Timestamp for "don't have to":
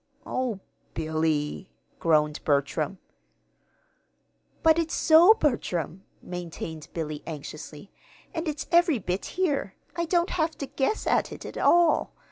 10.05-10.65